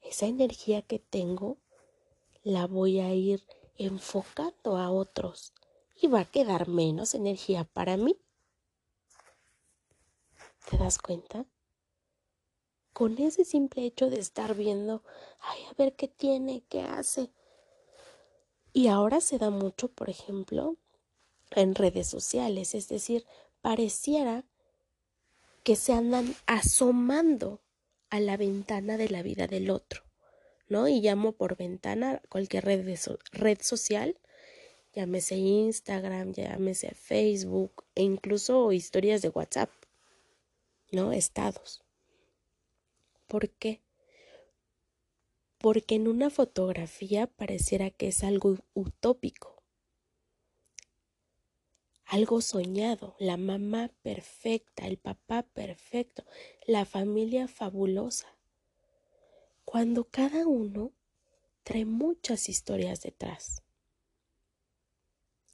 Esa 0.05 0.25
energía 0.27 0.81
que 0.81 0.99
tengo 0.99 1.57
la 2.43 2.67
voy 2.67 2.99
a 2.99 3.13
ir 3.13 3.45
enfocando 3.77 4.77
a 4.77 4.91
otros 4.91 5.53
y 5.95 6.07
va 6.07 6.21
a 6.21 6.25
quedar 6.25 6.67
menos 6.67 7.15
energía 7.15 7.63
para 7.63 7.97
mí. 7.97 8.17
¿Te 10.69 10.77
das 10.77 10.97
cuenta? 10.97 11.45
Con 12.93 13.17
ese 13.17 13.45
simple 13.45 13.85
hecho 13.85 14.09
de 14.09 14.19
estar 14.19 14.55
viendo, 14.55 15.03
ay, 15.39 15.59
a 15.69 15.73
ver 15.73 15.95
qué 15.95 16.07
tiene, 16.07 16.63
qué 16.69 16.81
hace. 16.81 17.31
Y 18.73 18.87
ahora 18.87 19.21
se 19.21 19.37
da 19.37 19.49
mucho, 19.49 19.89
por 19.89 20.09
ejemplo, 20.09 20.77
en 21.51 21.75
redes 21.75 22.07
sociales, 22.07 22.75
es 22.75 22.87
decir, 22.87 23.25
pareciera 23.61 24.45
que 25.63 25.75
se 25.75 25.93
andan 25.93 26.35
asomando 26.45 27.61
a 28.15 28.19
la 28.21 28.37
ventana 28.37 28.95
de 28.95 29.09
la 29.09 29.21
vida 29.23 29.45
del 29.45 29.69
otro, 29.69 30.03
¿no? 30.69 30.87
Y 30.87 31.01
llamo 31.01 31.33
por 31.33 31.57
ventana 31.57 32.21
cualquier 32.29 32.63
red, 32.63 32.97
red 33.33 33.57
social, 33.61 34.17
llámese 34.93 35.35
Instagram, 35.35 36.31
llámese 36.31 36.95
Facebook 36.95 37.83
e 37.93 38.03
incluso 38.03 38.71
historias 38.71 39.21
de 39.21 39.29
WhatsApp, 39.29 39.69
¿no? 40.93 41.11
Estados. 41.11 41.83
¿Por 43.27 43.49
qué? 43.49 43.81
Porque 45.57 45.95
en 45.95 46.07
una 46.07 46.29
fotografía 46.29 47.27
pareciera 47.27 47.89
que 47.89 48.07
es 48.07 48.23
algo 48.23 48.59
utópico, 48.73 49.54
algo 52.15 52.39
soñado, 52.39 53.13
la 53.19 53.35
mamá 53.35 53.91
perfecta, 54.01 54.87
el 54.87 54.97
papá 54.97 55.43
perfecto, 55.43 56.23
la 56.65 56.85
familia 56.85 57.49
fabulosa. 57.49 58.37
Cuando 59.65 60.05
cada 60.05 60.47
uno 60.47 60.93
trae 61.63 61.83
muchas 61.83 62.47
historias 62.47 63.01
detrás. 63.01 63.63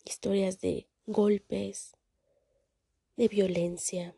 Historias 0.05 0.61
de 0.61 0.87
golpes, 1.07 1.97
de 3.17 3.27
violencia, 3.27 4.15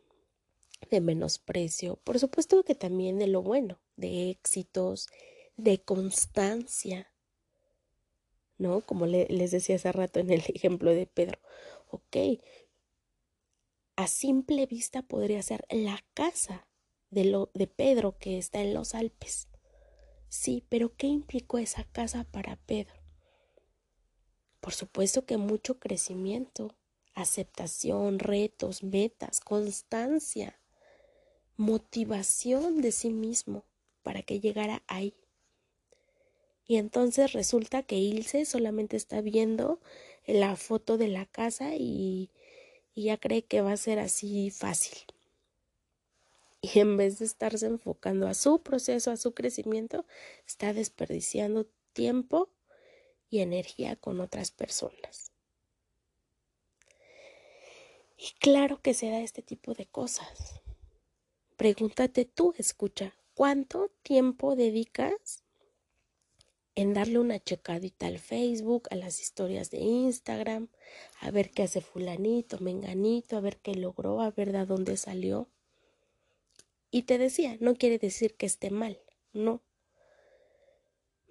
de 0.90 1.00
menosprecio, 1.00 1.96
por 2.04 2.18
supuesto 2.18 2.62
que 2.62 2.74
también 2.74 3.18
de 3.18 3.26
lo 3.26 3.40
bueno, 3.40 3.78
de 3.96 4.28
éxitos, 4.28 5.08
de 5.56 5.78
constancia, 5.80 7.10
¿no? 8.58 8.82
Como 8.82 9.06
les 9.06 9.50
decía 9.50 9.76
hace 9.76 9.92
rato 9.92 10.20
en 10.20 10.30
el 10.30 10.42
ejemplo 10.54 10.90
de 10.90 11.06
Pedro, 11.06 11.38
ok, 11.94 12.40
a 13.96 14.06
simple 14.06 14.66
vista 14.66 15.02
podría 15.02 15.42
ser 15.42 15.64
la 15.70 16.04
casa 16.14 16.66
de, 17.10 17.24
lo, 17.24 17.50
de 17.54 17.66
Pedro 17.66 18.18
que 18.18 18.38
está 18.38 18.60
en 18.60 18.74
los 18.74 18.94
Alpes. 18.94 19.48
Sí, 20.28 20.64
pero 20.68 20.96
¿qué 20.96 21.06
implicó 21.06 21.58
esa 21.58 21.84
casa 21.84 22.24
para 22.24 22.56
Pedro? 22.56 23.04
Por 24.60 24.72
supuesto 24.72 25.26
que 25.26 25.36
mucho 25.36 25.78
crecimiento, 25.78 26.74
aceptación, 27.14 28.18
retos, 28.18 28.82
metas, 28.82 29.40
constancia, 29.40 30.58
motivación 31.56 32.80
de 32.80 32.90
sí 32.90 33.10
mismo 33.10 33.64
para 34.02 34.22
que 34.22 34.40
llegara 34.40 34.82
ahí. 34.88 35.14
Y 36.66 36.76
entonces 36.76 37.32
resulta 37.32 37.82
que 37.82 37.96
Ilse 37.96 38.44
solamente 38.44 38.96
está 38.96 39.20
viendo 39.20 39.80
la 40.26 40.56
foto 40.56 40.96
de 40.98 41.08
la 41.08 41.26
casa 41.26 41.74
y, 41.76 42.30
ya 42.94 43.18
cree 43.18 43.42
que 43.44 43.60
va 43.60 43.72
a 43.72 43.76
ser 43.76 43.98
así 43.98 44.50
fácil. 44.50 44.98
Y 46.60 46.78
en 46.78 46.96
vez 46.96 47.18
de 47.18 47.26
estarse 47.26 47.66
enfocando 47.66 48.26
a 48.26 48.34
su 48.34 48.62
proceso, 48.62 49.10
a 49.10 49.16
su 49.16 49.34
crecimiento, 49.34 50.06
está 50.46 50.72
desperdiciando 50.72 51.66
tiempo 51.92 52.50
y 53.28 53.40
energía 53.40 53.96
con 53.96 54.20
otras 54.20 54.50
personas. 54.50 55.32
Y 58.16 58.32
claro 58.38 58.80
que 58.80 58.94
se 58.94 59.10
da 59.10 59.20
este 59.20 59.42
tipo 59.42 59.74
de 59.74 59.86
cosas. 59.86 60.62
Pregúntate 61.56 62.24
tú, 62.24 62.54
escucha, 62.56 63.14
¿cuánto 63.34 63.90
tiempo 64.02 64.56
dedicas 64.56 65.43
en 66.76 66.92
darle 66.92 67.18
una 67.18 67.38
checadita 67.38 68.06
al 68.06 68.18
Facebook, 68.18 68.88
a 68.90 68.96
las 68.96 69.20
historias 69.20 69.70
de 69.70 69.78
Instagram, 69.78 70.68
a 71.20 71.30
ver 71.30 71.50
qué 71.50 71.62
hace 71.62 71.80
fulanito, 71.80 72.58
menganito, 72.58 73.36
a 73.36 73.40
ver 73.40 73.58
qué 73.58 73.74
logró, 73.74 74.20
a 74.20 74.30
ver 74.30 74.52
de 74.52 74.66
dónde 74.66 74.96
salió. 74.96 75.48
Y 76.90 77.02
te 77.02 77.18
decía, 77.18 77.56
no 77.60 77.76
quiere 77.76 77.98
decir 77.98 78.34
que 78.34 78.46
esté 78.46 78.70
mal, 78.70 78.98
no. 79.32 79.62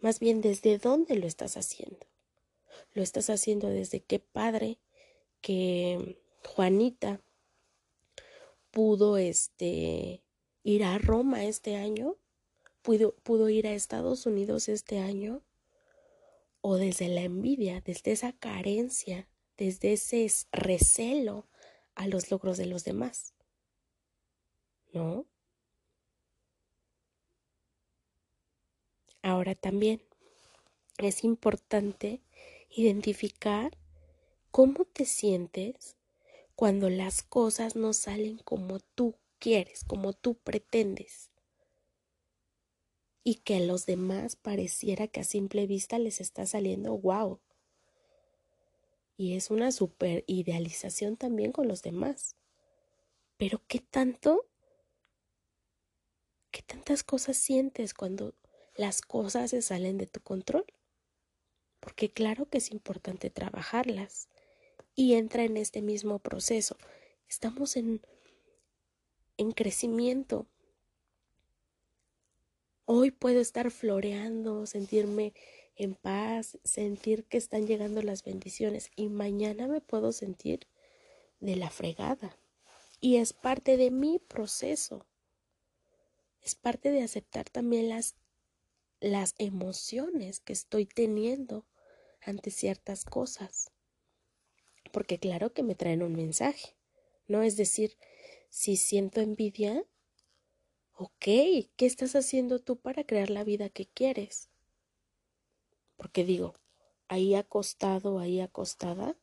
Más 0.01 0.19
bien 0.19 0.41
desde 0.41 0.77
dónde 0.77 1.15
lo 1.15 1.27
estás 1.27 1.57
haciendo. 1.57 2.05
Lo 2.93 3.03
estás 3.03 3.29
haciendo 3.29 3.67
desde 3.67 4.01
qué 4.01 4.19
padre 4.19 4.79
que 5.41 6.19
Juanita 6.43 7.21
pudo 8.71 9.17
este 9.17 10.23
ir 10.63 10.83
a 10.83 10.97
Roma 10.97 11.45
este 11.45 11.75
año 11.75 12.17
pudo, 12.83 13.15
pudo 13.23 13.49
ir 13.49 13.65
a 13.65 13.73
Estados 13.73 14.27
Unidos 14.27 14.69
este 14.69 14.99
año, 14.99 15.41
o 16.61 16.75
desde 16.75 17.07
la 17.07 17.21
envidia, 17.21 17.81
desde 17.81 18.11
esa 18.11 18.31
carencia, 18.33 19.27
desde 19.57 19.93
ese 19.93 20.27
recelo 20.51 21.47
a 21.95 22.07
los 22.07 22.29
logros 22.29 22.57
de 22.57 22.67
los 22.67 22.83
demás. 22.83 23.33
¿No? 24.93 25.25
Ahora 29.21 29.55
también 29.55 30.01
es 30.97 31.23
importante 31.23 32.21
identificar 32.69 33.77
cómo 34.51 34.85
te 34.85 35.05
sientes 35.05 35.97
cuando 36.55 36.89
las 36.89 37.23
cosas 37.23 37.75
no 37.75 37.93
salen 37.93 38.37
como 38.37 38.79
tú 38.79 39.15
quieres, 39.39 39.83
como 39.83 40.13
tú 40.13 40.35
pretendes 40.35 41.32
y 43.23 43.35
que 43.35 43.55
a 43.55 43.59
los 43.59 43.85
demás 43.85 44.35
pareciera 44.35 45.07
que 45.07 45.21
a 45.21 45.23
simple 45.23 45.65
vista 45.65 45.97
les 45.99 46.19
está 46.19 46.45
saliendo 46.45 46.97
wow. 46.97 47.39
Y 49.15 49.35
es 49.35 49.49
una 49.49 49.71
super 49.71 50.23
idealización 50.27 51.15
también 51.15 51.51
con 51.51 51.67
los 51.67 51.81
demás. 51.81 52.35
Pero 53.37 53.61
¿qué 53.67 53.79
tanto? 53.79 54.45
¿Qué 56.51 56.61
tantas 56.61 57.03
cosas 57.03 57.37
sientes 57.37 57.93
cuando 57.93 58.33
las 58.75 59.01
cosas 59.01 59.51
se 59.51 59.61
salen 59.61 59.97
de 59.97 60.07
tu 60.07 60.19
control? 60.19 60.65
Porque 61.79 62.11
claro 62.11 62.47
que 62.47 62.57
es 62.57 62.71
importante 62.71 63.29
trabajarlas 63.29 64.29
y 64.95 65.13
entra 65.13 65.43
en 65.43 65.57
este 65.57 65.81
mismo 65.81 66.19
proceso. 66.19 66.77
Estamos 67.27 67.75
en, 67.75 68.01
en 69.37 69.51
crecimiento, 69.51 70.47
Hoy 72.85 73.11
puedo 73.11 73.39
estar 73.39 73.71
floreando, 73.71 74.65
sentirme 74.65 75.33
en 75.77 75.95
paz, 75.95 76.59
sentir 76.65 77.23
que 77.23 77.37
están 77.37 77.65
llegando 77.65 78.01
las 78.01 78.23
bendiciones 78.23 78.91
y 78.97 79.07
mañana 79.07 79.67
me 79.67 79.79
puedo 79.79 80.11
sentir 80.11 80.67
de 81.39 81.55
la 81.55 81.69
fregada. 81.69 82.37
Y 82.99 83.17
es 83.17 83.31
parte 83.31 83.77
de 83.77 83.89
mi 83.89 84.19
proceso. 84.19 85.05
Es 86.41 86.55
parte 86.55 86.91
de 86.91 87.03
aceptar 87.03 87.49
también 87.49 87.87
las, 87.87 88.15
las 88.99 89.33
emociones 89.37 90.41
que 90.41 90.51
estoy 90.51 90.85
teniendo 90.85 91.65
ante 92.19 92.51
ciertas 92.51 93.05
cosas. 93.05 93.71
Porque 94.91 95.19
claro 95.19 95.53
que 95.53 95.63
me 95.63 95.75
traen 95.75 96.03
un 96.03 96.15
mensaje. 96.17 96.75
No 97.27 97.43
es 97.43 97.55
decir, 97.55 97.97
si 98.49 98.75
siento 98.75 99.21
envidia, 99.21 99.85
Ok, 101.05 101.25
¿qué 101.25 101.85
estás 101.85 102.15
haciendo 102.15 102.59
tú 102.59 102.77
para 102.77 103.03
crear 103.03 103.29
la 103.29 103.43
vida 103.43 103.67
que 103.67 103.87
quieres? 103.87 104.49
Porque 105.97 106.23
digo, 106.23 106.53
ahí 107.09 107.35
acostado, 107.35 108.19
ahí 108.19 108.39
acostada, 108.39 109.17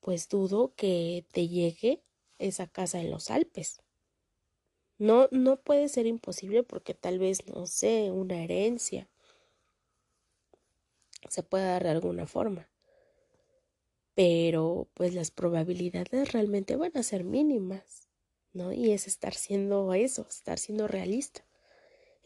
pues 0.00 0.28
dudo 0.28 0.74
que 0.76 1.24
te 1.32 1.48
llegue 1.48 2.02
esa 2.38 2.66
casa 2.66 3.00
en 3.00 3.10
los 3.10 3.30
Alpes. 3.30 3.80
No, 4.98 5.28
no 5.30 5.62
puede 5.62 5.88
ser 5.88 6.04
imposible 6.04 6.62
porque 6.62 6.92
tal 6.92 7.18
vez, 7.18 7.46
no 7.46 7.66
sé, 7.66 8.10
una 8.10 8.44
herencia 8.44 9.08
se 11.30 11.42
pueda 11.42 11.72
dar 11.72 11.84
de 11.84 11.90
alguna 11.90 12.26
forma. 12.26 12.68
Pero 14.14 14.90
pues 14.92 15.14
las 15.14 15.30
probabilidades 15.30 16.34
realmente 16.34 16.76
van 16.76 16.92
a 16.98 17.02
ser 17.02 17.24
mínimas. 17.24 18.09
¿No? 18.52 18.72
Y 18.72 18.92
es 18.92 19.06
estar 19.06 19.34
siendo 19.34 19.92
eso, 19.94 20.26
estar 20.28 20.58
siendo 20.58 20.88
realista. 20.88 21.44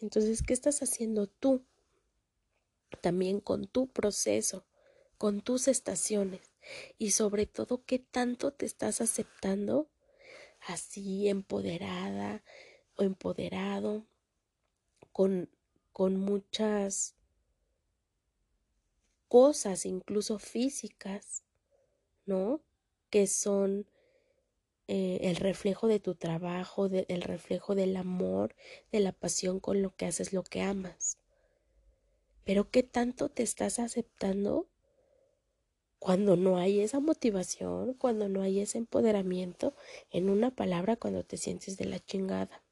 Entonces, 0.00 0.42
¿qué 0.42 0.52
estás 0.52 0.82
haciendo 0.82 1.26
tú? 1.26 1.64
También 3.00 3.40
con 3.40 3.66
tu 3.66 3.88
proceso, 3.88 4.66
con 5.18 5.40
tus 5.40 5.68
estaciones 5.68 6.52
y 6.98 7.10
sobre 7.10 7.46
todo, 7.46 7.84
¿qué 7.84 7.98
tanto 7.98 8.52
te 8.52 8.66
estás 8.66 9.00
aceptando 9.00 9.88
así 10.60 11.28
empoderada 11.28 12.42
o 12.96 13.02
empoderado 13.02 14.06
con, 15.12 15.50
con 15.92 16.16
muchas 16.16 17.14
cosas, 19.28 19.86
incluso 19.86 20.38
físicas, 20.38 21.42
¿no? 22.26 22.62
Que 23.10 23.26
son 23.26 23.86
eh, 24.86 25.20
el 25.22 25.36
reflejo 25.36 25.86
de 25.86 26.00
tu 26.00 26.14
trabajo, 26.14 26.86
el 26.86 27.22
reflejo 27.22 27.74
del 27.74 27.96
amor, 27.96 28.54
de 28.92 29.00
la 29.00 29.12
pasión 29.12 29.60
con 29.60 29.80
lo 29.82 29.94
que 29.96 30.06
haces 30.06 30.32
lo 30.32 30.42
que 30.42 30.62
amas. 30.62 31.18
Pero 32.44 32.70
¿qué 32.70 32.82
tanto 32.82 33.30
te 33.30 33.42
estás 33.42 33.78
aceptando 33.78 34.68
cuando 35.98 36.36
no 36.36 36.58
hay 36.58 36.80
esa 36.80 37.00
motivación, 37.00 37.94
cuando 37.94 38.28
no 38.28 38.42
hay 38.42 38.60
ese 38.60 38.76
empoderamiento, 38.76 39.74
en 40.10 40.28
una 40.28 40.50
palabra, 40.50 40.96
cuando 40.96 41.24
te 41.24 41.38
sientes 41.38 41.78
de 41.78 41.86
la 41.86 41.98
chingada? 41.98 42.62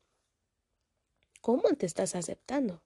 ¿Cómo 1.40 1.62
te 1.70 1.86
estás 1.86 2.14
aceptando? 2.14 2.82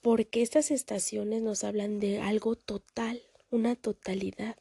Porque 0.00 0.42
estas 0.42 0.70
estaciones 0.70 1.42
nos 1.42 1.64
hablan 1.64 1.98
de 1.98 2.20
algo 2.20 2.54
total, 2.54 3.20
una 3.50 3.76
totalidad. 3.76 4.56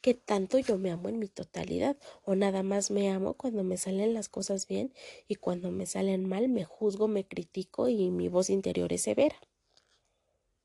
¿Qué 0.00 0.14
tanto 0.14 0.58
yo 0.58 0.78
me 0.78 0.90
amo 0.90 1.08
en 1.08 1.18
mi 1.20 1.28
totalidad? 1.28 1.96
¿O 2.24 2.34
nada 2.34 2.64
más 2.64 2.90
me 2.90 3.10
amo 3.10 3.34
cuando 3.34 3.62
me 3.62 3.76
salen 3.76 4.14
las 4.14 4.28
cosas 4.28 4.66
bien 4.66 4.92
y 5.28 5.36
cuando 5.36 5.70
me 5.70 5.86
salen 5.86 6.28
mal 6.28 6.48
me 6.48 6.64
juzgo, 6.64 7.06
me 7.06 7.24
critico 7.24 7.88
y 7.88 8.10
mi 8.10 8.28
voz 8.28 8.50
interior 8.50 8.92
es 8.92 9.02
severa? 9.02 9.36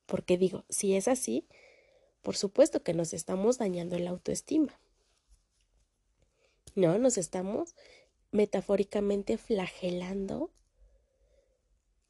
Porque 0.07 0.37
digo, 0.37 0.65
si 0.69 0.95
es 0.95 1.07
así, 1.07 1.47
por 2.23 2.35
supuesto 2.35 2.81
que 2.81 2.93
nos 2.93 3.13
estamos 3.13 3.59
dañando 3.59 3.99
la 3.99 4.09
autoestima. 4.09 4.79
No, 6.73 6.97
nos 6.97 7.17
estamos 7.17 7.75
metafóricamente 8.31 9.37
flagelando, 9.37 10.51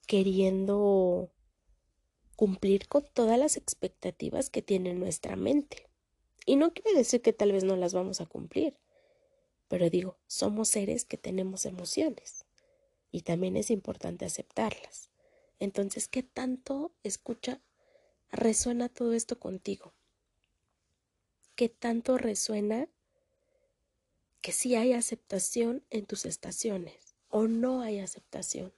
queriendo 0.07 1.31
cumplir 2.37 2.87
con 2.87 3.03
todas 3.13 3.37
las 3.37 3.57
expectativas 3.57 4.51
que 4.51 4.61
tiene 4.61 4.93
nuestra 4.93 5.35
mente. 5.35 5.89
Y 6.45 6.55
no 6.55 6.71
quiere 6.71 6.93
decir 6.93 7.21
que 7.21 7.33
tal 7.33 7.51
vez 7.51 7.63
no 7.63 7.75
las 7.75 7.95
vamos 7.95 8.21
a 8.21 8.27
cumplir, 8.27 8.77
pero 9.67 9.89
digo, 9.89 10.17
somos 10.27 10.69
seres 10.69 11.03
que 11.03 11.17
tenemos 11.17 11.65
emociones 11.65 12.45
y 13.11 13.23
también 13.23 13.57
es 13.57 13.71
importante 13.71 14.23
aceptarlas. 14.23 15.09
Entonces, 15.59 16.07
¿qué 16.07 16.21
tanto 16.21 16.93
escucha, 17.03 17.59
resuena 18.31 18.87
todo 18.87 19.13
esto 19.13 19.39
contigo? 19.39 19.95
¿Qué 21.55 21.69
tanto 21.69 22.19
resuena 22.19 22.87
que 24.41 24.51
sí 24.51 24.75
hay 24.75 24.93
aceptación 24.93 25.83
en 25.89 26.05
tus 26.05 26.25
estaciones 26.25 27.15
o 27.29 27.47
no 27.47 27.81
hay 27.81 27.97
aceptación? 27.97 28.71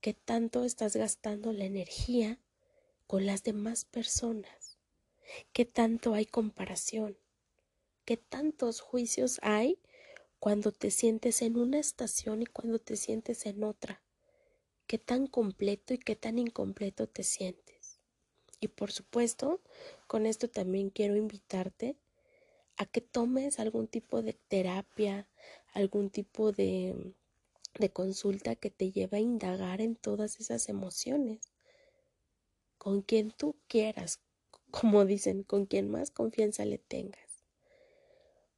¿Qué 0.00 0.14
tanto 0.14 0.62
estás 0.62 0.94
gastando 0.94 1.52
la 1.52 1.64
energía 1.64 2.38
con 3.06 3.26
las 3.26 3.42
demás 3.42 3.84
personas? 3.84 4.78
¿Qué 5.52 5.64
tanto 5.64 6.14
hay 6.14 6.26
comparación? 6.26 7.18
¿Qué 8.04 8.16
tantos 8.16 8.80
juicios 8.80 9.38
hay 9.42 9.78
cuando 10.38 10.72
te 10.72 10.90
sientes 10.90 11.42
en 11.42 11.56
una 11.56 11.78
estación 11.78 12.42
y 12.42 12.46
cuando 12.46 12.78
te 12.78 12.96
sientes 12.96 13.46
en 13.46 13.64
otra? 13.64 14.02
¿Qué 14.86 14.98
tan 14.98 15.26
completo 15.26 15.94
y 15.94 15.98
qué 15.98 16.16
tan 16.16 16.38
incompleto 16.38 17.06
te 17.06 17.24
sientes? 17.24 17.98
Y 18.60 18.68
por 18.68 18.92
supuesto, 18.92 19.60
con 20.06 20.26
esto 20.26 20.48
también 20.48 20.90
quiero 20.90 21.16
invitarte 21.16 21.96
a 22.76 22.86
que 22.86 23.00
tomes 23.00 23.58
algún 23.58 23.88
tipo 23.88 24.22
de 24.22 24.34
terapia, 24.34 25.28
algún 25.72 26.10
tipo 26.10 26.52
de, 26.52 27.14
de 27.78 27.90
consulta 27.90 28.56
que 28.56 28.70
te 28.70 28.90
lleve 28.90 29.18
a 29.18 29.20
indagar 29.20 29.80
en 29.80 29.96
todas 29.96 30.40
esas 30.40 30.68
emociones, 30.68 31.53
con 32.84 33.00
quien 33.00 33.30
tú 33.30 33.56
quieras, 33.66 34.20
como 34.70 35.06
dicen, 35.06 35.42
con 35.42 35.64
quien 35.64 35.90
más 35.90 36.10
confianza 36.10 36.66
le 36.66 36.76
tengas 36.76 37.24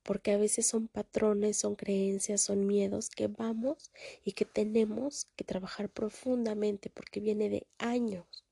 porque 0.02 0.30
a 0.30 0.36
veces 0.36 0.66
son 0.66 0.86
patrones, 0.86 1.56
son 1.56 1.74
creencias, 1.74 2.40
son 2.40 2.64
miedos 2.64 3.10
que 3.10 3.26
vamos 3.26 3.90
y 4.24 4.32
que 4.32 4.44
tenemos 4.44 5.26
que 5.34 5.42
trabajar 5.42 5.88
profundamente 5.88 6.90
porque 6.90 7.18
viene 7.18 7.50
de 7.50 7.66
años, 7.78 8.44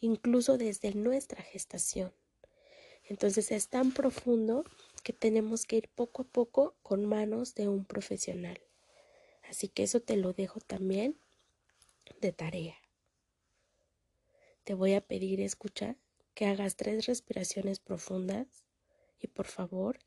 incluso 0.00 0.56
desde 0.56 0.94
nuestra 0.94 1.42
gestación. 1.42 2.12
Entonces 3.02 3.50
es 3.50 3.66
tan 3.68 3.90
profundo 3.90 4.64
que 5.02 5.12
tenemos 5.12 5.66
que 5.66 5.78
ir 5.78 5.88
poco 5.88 6.22
a 6.22 6.26
poco 6.26 6.76
con 6.84 7.04
manos 7.06 7.56
de 7.56 7.66
un 7.66 7.84
profesional. 7.84 8.60
Así 9.48 9.66
que 9.66 9.82
eso 9.82 9.98
te 10.00 10.16
lo 10.16 10.32
dejo 10.32 10.60
también 10.60 11.16
de 12.20 12.30
tarea. 12.30 12.79
Te 14.64 14.74
voy 14.74 14.94
a 14.94 15.00
pedir, 15.00 15.40
escucha, 15.40 15.96
que 16.34 16.46
hagas 16.46 16.76
tres 16.76 17.06
respiraciones 17.06 17.80
profundas 17.80 18.64
y 19.18 19.26
por 19.26 19.46
favor 19.46 19.98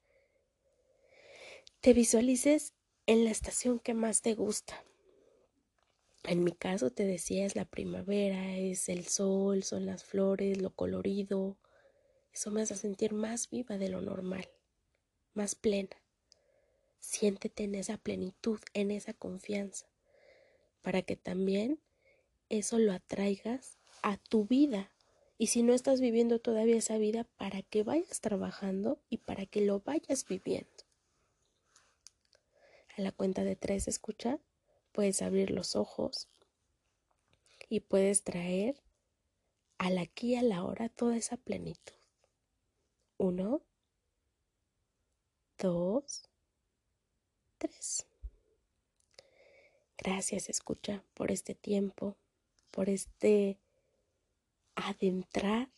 te 1.83 1.93
visualices 1.93 2.73
en 3.07 3.25
la 3.25 3.31
estación 3.31 3.77
que 3.77 3.93
más 3.93 4.21
te 4.21 4.35
gusta. 4.35 4.83
En 6.23 6.43
mi 6.43 6.53
caso 6.53 6.91
te 6.91 7.05
decía 7.05 7.45
es 7.45 7.57
la 7.57 7.65
primavera, 7.65 8.55
es 8.55 8.87
el 8.87 9.05
sol, 9.05 9.63
son 9.63 9.85
las 9.85 10.05
flores, 10.05 10.61
lo 10.61 10.69
colorido. 10.73 11.57
Eso 12.31 12.51
me 12.51 12.61
hace 12.61 12.75
sentir 12.75 13.13
más 13.13 13.49
viva 13.49 13.77
de 13.77 13.89
lo 13.89 14.01
normal, 14.01 14.49
más 15.33 15.55
plena. 15.55 15.97
Siéntete 16.99 17.65
en 17.65 17.75
esa 17.75 17.97
plenitud, 17.97 18.61
en 18.73 18.89
esa 18.89 19.13
confianza, 19.13 19.85
para 20.81 21.01
que 21.01 21.17
también 21.17 21.81
eso 22.47 22.79
lo 22.79 22.93
atraigas 22.93 23.77
a 24.03 24.17
tu 24.17 24.45
vida. 24.45 24.91
Y 25.39 25.47
si 25.47 25.63
no 25.63 25.73
estás 25.73 25.99
viviendo 25.99 26.39
todavía 26.39 26.77
esa 26.77 26.99
vida, 26.99 27.23
para 27.37 27.63
que 27.63 27.81
vayas 27.81 28.21
trabajando 28.21 29.01
y 29.09 29.17
para 29.17 29.47
que 29.47 29.61
lo 29.61 29.79
vayas 29.79 30.27
viviendo. 30.27 30.69
A 32.95 33.01
la 33.01 33.11
cuenta 33.11 33.43
de 33.43 33.55
tres, 33.55 33.87
escucha, 33.87 34.39
puedes 34.91 35.23
abrir 35.23 35.49
los 35.49 35.75
ojos 35.75 36.29
y 37.67 37.79
puedes 37.79 38.23
traer 38.23 38.83
al 39.79 39.97
aquí 39.97 40.33
y 40.33 40.35
a 40.35 40.43
la 40.43 40.63
hora 40.63 40.89
toda 40.89 41.17
esa 41.17 41.37
plenitud. 41.37 41.95
Uno, 43.17 43.63
dos, 45.57 46.29
tres. 47.57 48.05
Gracias, 49.97 50.49
escucha, 50.49 51.03
por 51.13 51.31
este 51.31 51.55
tiempo, 51.55 52.17
por 52.69 52.89
este 52.89 53.57
adentrar, 54.75 55.69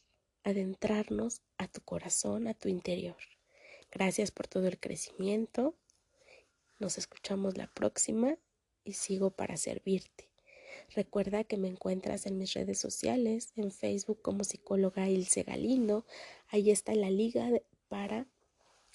adentrarnos 0.43 1.41
a 1.57 1.67
tu 1.67 1.81
corazón, 1.81 2.47
a 2.47 2.53
tu 2.53 2.69
interior. 2.69 3.17
Gracias 3.91 4.31
por 4.31 4.47
todo 4.47 4.67
el 4.67 4.79
crecimiento 4.79 5.75
nos 6.77 6.97
escuchamos 6.97 7.57
la 7.57 7.67
próxima 7.67 8.37
y 8.83 8.93
sigo 8.93 9.31
para 9.31 9.55
servirte. 9.55 10.29
Recuerda 10.93 11.45
que 11.45 11.57
me 11.57 11.69
encuentras 11.69 12.25
en 12.25 12.37
mis 12.37 12.53
redes 12.53 12.79
sociales, 12.79 13.53
en 13.55 13.71
Facebook 13.71 14.21
como 14.21 14.43
psicóloga 14.43 15.07
Ilse 15.07 15.43
Galindo. 15.43 16.05
Ahí 16.49 16.69
está 16.69 16.93
la 16.93 17.09
liga 17.09 17.49
para 17.87 18.27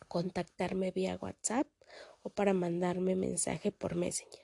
contactarme 0.08 0.90
vía 0.90 1.18
WhatsApp 1.20 1.66
o 2.22 2.28
para 2.28 2.52
mandarme 2.52 3.16
mensaje 3.16 3.72
por 3.72 3.94
Messenger. 3.94 4.39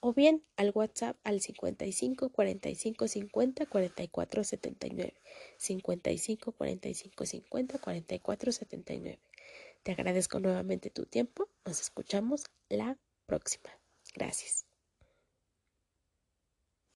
O 0.00 0.12
bien 0.12 0.44
al 0.56 0.70
WhatsApp 0.74 1.16
al 1.24 1.40
55 1.40 2.28
45 2.28 3.08
50 3.08 3.66
44 3.66 4.44
79. 4.44 5.14
55 5.56 6.52
45 6.52 7.26
50 7.26 7.78
44 7.78 8.52
79. 8.52 9.18
Te 9.82 9.92
agradezco 9.92 10.38
nuevamente 10.38 10.90
tu 10.90 11.04
tiempo. 11.06 11.48
Nos 11.64 11.80
escuchamos 11.80 12.44
la 12.68 12.96
próxima. 13.26 13.70
Gracias. 14.14 14.67